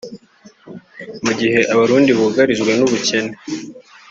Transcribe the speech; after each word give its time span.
Mu 1.23 1.31
gihe 1.39 1.59
Abarundi 1.73 2.11
bugarijwe 2.19 2.71
n’ubukene 2.75 3.33